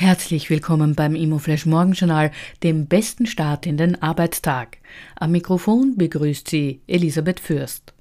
[0.00, 2.30] Herzlich willkommen beim Immoflash Morgenjournal,
[2.62, 4.78] dem besten Start in den Arbeitstag.
[5.16, 7.94] Am Mikrofon begrüßt Sie Elisabeth Fürst.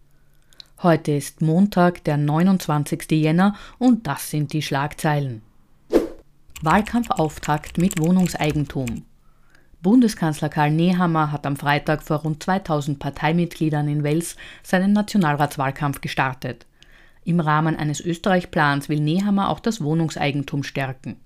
[0.84, 3.10] Heute ist Montag, der 29.
[3.14, 5.42] Jänner und das sind die Schlagzeilen.
[6.62, 9.04] Wahlkampfauftakt mit Wohnungseigentum.
[9.82, 16.68] Bundeskanzler Karl Nehammer hat am Freitag vor rund 2000 Parteimitgliedern in Wels seinen Nationalratswahlkampf gestartet.
[17.24, 21.18] Im Rahmen eines Österreich-Plans will Nehammer auch das Wohnungseigentum stärken.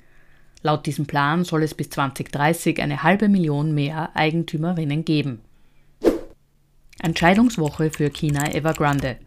[0.63, 5.41] Laut diesem Plan soll es bis 2030 eine halbe Million mehr Eigentümerinnen geben.
[7.01, 9.17] Entscheidungswoche für China Evergrande.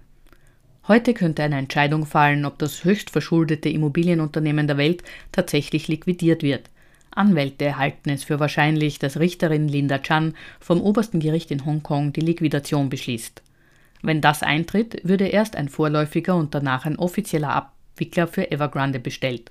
[0.86, 5.02] Heute könnte eine Entscheidung fallen, ob das höchst verschuldete Immobilienunternehmen der Welt
[5.32, 6.70] tatsächlich liquidiert wird.
[7.10, 12.20] Anwälte halten es für wahrscheinlich, dass Richterin Linda Chan vom obersten Gericht in Hongkong die
[12.20, 13.42] Liquidation beschließt.
[14.02, 19.50] Wenn das eintritt, würde erst ein vorläufiger und danach ein offizieller Abwickler für Evergrande bestellt.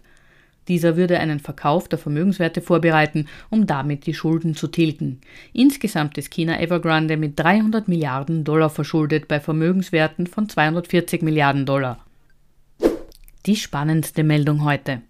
[0.67, 5.19] Dieser würde einen Verkauf der Vermögenswerte vorbereiten, um damit die Schulden zu tilgen.
[5.51, 12.05] Insgesamt ist China Evergrande mit 300 Milliarden Dollar verschuldet bei Vermögenswerten von 240 Milliarden Dollar.
[13.45, 15.01] Die spannendste Meldung heute.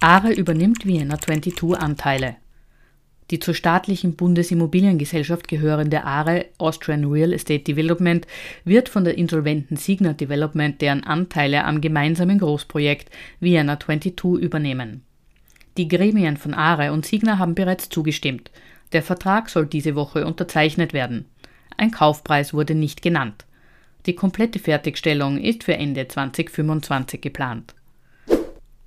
[0.00, 2.36] ARE übernimmt Vienna 22 Anteile.
[3.30, 8.26] Die zur staatlichen Bundesimmobiliengesellschaft gehörende ARE Austrian Real Estate Development
[8.64, 15.02] wird von der insolventen Signa Development deren Anteile am gemeinsamen Großprojekt Vienna 22 übernehmen.
[15.76, 18.50] Die Gremien von ARE und Signa haben bereits zugestimmt.
[18.92, 21.26] Der Vertrag soll diese Woche unterzeichnet werden.
[21.76, 23.44] Ein Kaufpreis wurde nicht genannt.
[24.06, 27.74] Die komplette Fertigstellung ist für Ende 2025 geplant.